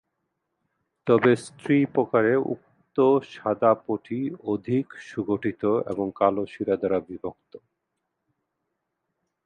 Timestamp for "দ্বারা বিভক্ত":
6.77-7.53